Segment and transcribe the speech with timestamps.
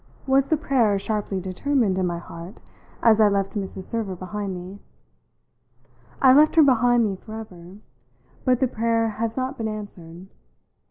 [0.25, 2.55] was the prayer sharply determined in my heart
[3.03, 3.83] as I left Mrs.
[3.83, 4.79] Server behind me.
[6.19, 7.77] I left her behind me for ever,
[8.43, 10.25] but the prayer has not been answered.